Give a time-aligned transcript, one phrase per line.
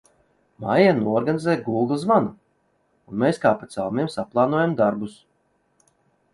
[0.63, 2.33] Maija noorganizē Gūgle zvanu,
[3.13, 5.19] un mēs kā pa celmiem saplānojam darbus.